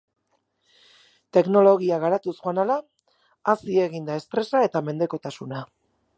Teknologia 1.37 1.99
garatuz 2.05 2.33
joan 2.39 2.63
ahala, 2.63 2.79
hazi 3.55 3.79
egin 3.85 4.09
da 4.09 4.19
estresa 4.23 4.65
eta 4.71 4.85
mendekotasuna. 4.91 5.63